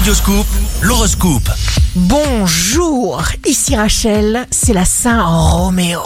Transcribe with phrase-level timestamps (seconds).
[0.00, 0.46] Radioscoop,
[0.80, 1.50] l'horoscope.
[1.94, 6.00] Bonjour, ici Rachel, c'est la Saint Roméo.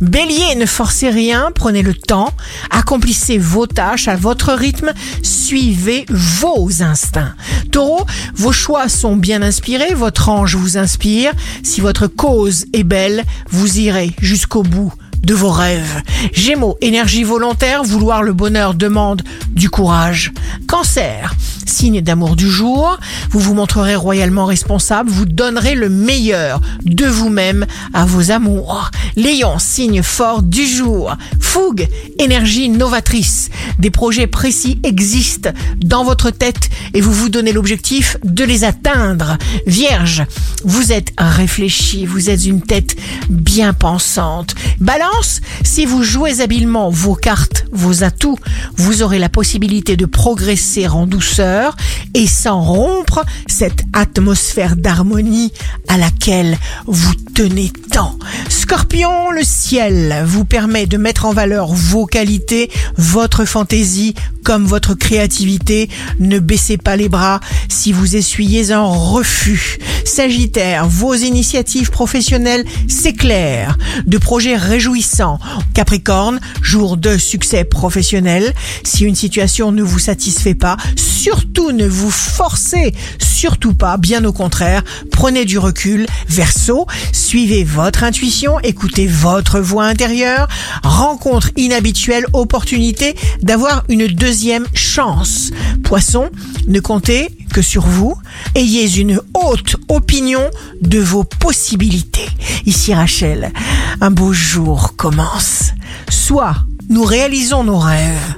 [0.00, 2.30] Bélier, ne forcez rien, prenez le temps,
[2.70, 7.34] accomplissez vos tâches à votre rythme, suivez vos instincts.
[7.72, 11.32] Taureau, vos choix sont bien inspirés, votre ange vous inspire,
[11.62, 16.02] si votre cause est belle, vous irez jusqu'au bout de vos rêves.
[16.32, 20.32] Gémeaux, énergie volontaire, vouloir le bonheur demande du courage.
[20.68, 21.34] Cancer,
[21.76, 22.98] signe d'amour du jour,
[23.30, 28.90] vous vous montrerez royalement responsable, vous donnerez le meilleur de vous-même à vos amours.
[29.14, 31.14] Lion, signe fort du jour.
[31.38, 31.86] Fougue,
[32.18, 33.50] énergie novatrice.
[33.78, 39.36] Des projets précis existent dans votre tête et vous vous donnez l'objectif de les atteindre.
[39.66, 40.24] Vierge,
[40.64, 42.96] vous êtes réfléchi, vous êtes une tête
[43.28, 44.54] bien pensante.
[44.80, 48.38] Balance, si vous jouez habilement vos cartes, vos atouts,
[48.76, 51.76] vous aurez la possibilité de progresser en douceur
[52.14, 55.52] et sans rompre cette atmosphère d'harmonie
[55.88, 58.18] à laquelle vous tenez tant.
[58.48, 64.94] Scorpion, le ciel vous permet de mettre en valeur vos qualités, votre fantaisie comme votre
[64.94, 65.88] créativité.
[66.20, 69.78] Ne baissez pas les bras si vous essuyez un refus.
[70.06, 73.76] Sagittaire, vos initiatives professionnelles s'éclairent
[74.06, 75.40] de projets réjouissants.
[75.74, 78.54] Capricorne, jour de succès professionnel.
[78.84, 84.32] Si une situation ne vous satisfait pas, surtout ne vous forcez surtout pas, bien au
[84.32, 86.06] contraire, prenez du recul.
[86.26, 90.48] Verseau, suivez votre intuition, écoutez votre voix intérieure,
[90.82, 95.50] rencontre inhabituelle, opportunité d'avoir une deuxième chance.
[95.84, 96.30] Poisson,
[96.66, 98.14] ne comptez que sur vous,
[98.54, 100.42] ayez une haute opinion
[100.82, 102.28] de vos possibilités.
[102.66, 103.52] Ici Rachel,
[104.00, 105.72] un beau jour commence.
[106.08, 106.56] Soit
[106.88, 108.34] nous réalisons nos rêves,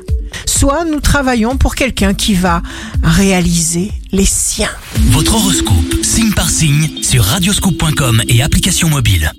[0.46, 2.62] soit nous travaillons pour quelqu'un qui va
[3.02, 4.70] réaliser les siens.
[5.10, 9.32] Votre horoscope, signe par signe, sur radioscoop.com et application mobile.